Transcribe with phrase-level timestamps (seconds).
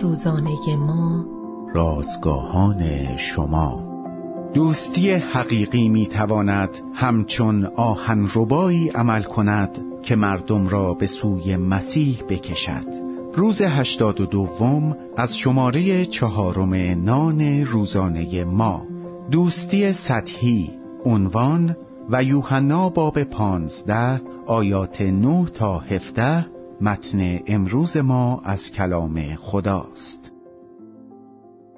[0.00, 1.24] روزانه ما.
[1.74, 3.92] رازگاهان شما.
[4.54, 12.22] دوستی حقیقی می تواند همچون آهن ربایی عمل کند که مردم را به سوی مسیح
[12.28, 12.86] بکشد.
[13.34, 16.74] روز هشتاد و دوم از شماره چهارم
[17.04, 18.86] نان روزانه ما.
[19.30, 20.70] دوستی سطحی
[21.04, 21.76] عنوان
[22.10, 26.46] و یوحنا باب پانزده آیات نه تا هفته
[26.82, 30.30] متن امروز ما از کلام خداست.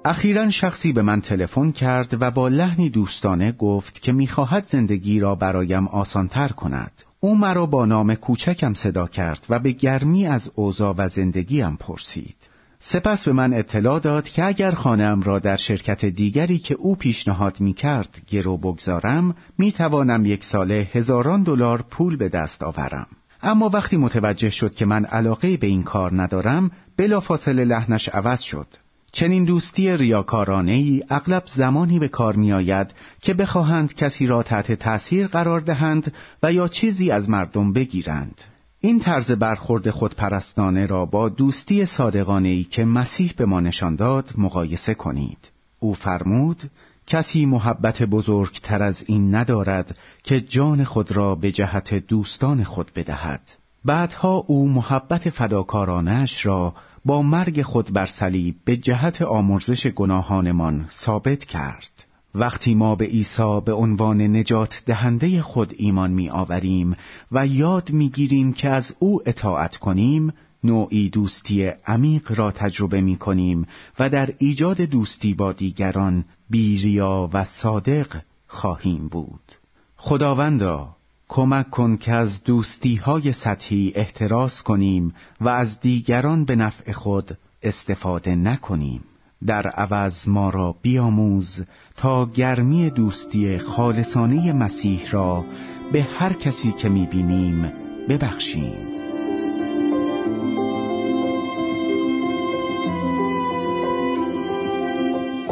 [0.05, 5.35] اخیرا شخصی به من تلفن کرد و با لحنی دوستانه گفت که می‌خواهد زندگی را
[5.35, 6.91] برایم آسانتر کند.
[7.19, 12.35] او مرا با نام کوچکم صدا کرد و به گرمی از اوضاع و زندگیم پرسید.
[12.79, 17.61] سپس به من اطلاع داد که اگر خانم را در شرکت دیگری که او پیشنهاد
[17.61, 23.07] می کرد گرو بگذارم می توانم یک ساله هزاران دلار پول به دست آورم.
[23.45, 28.67] اما وقتی متوجه شد که من علاقه به این کار ندارم بلافاصله لحنش عوض شد.
[29.11, 34.71] چنین دوستی ریاکارانه ای اغلب زمانی به کار می آید که بخواهند کسی را تحت
[34.71, 38.41] تأثیر قرار دهند و یا چیزی از مردم بگیرند.
[38.79, 44.33] این طرز برخورد خودپرستانه را با دوستی صادقانه ای که مسیح به ما نشان داد
[44.37, 45.51] مقایسه کنید.
[45.79, 46.63] او فرمود
[47.07, 53.41] کسی محبت بزرگتر از این ندارد که جان خود را به جهت دوستان خود بدهد.
[53.85, 56.73] بعدها او محبت فداکارانش را
[57.05, 62.05] با مرگ خود بر صلیب به جهت آمرزش گناهانمان ثابت کرد.
[62.35, 66.95] وقتی ما به عیسی به عنوان نجات دهنده خود ایمان می آوریم
[67.31, 70.33] و یاد می گیریم که از او اطاعت کنیم
[70.65, 73.67] نوعی دوستی عمیق را تجربه می کنیم
[73.99, 79.51] و در ایجاد دوستی با دیگران بیریا و صادق خواهیم بود.
[79.97, 80.95] خداوندا
[81.27, 87.37] کمک کن که از دوستی های سطحی احتراس کنیم و از دیگران به نفع خود
[87.63, 89.03] استفاده نکنیم.
[89.45, 91.63] در عوض ما را بیاموز
[91.95, 95.45] تا گرمی دوستی خالصانه مسیح را
[95.91, 97.71] به هر کسی که می‌بینیم
[98.09, 98.94] ببخشیم.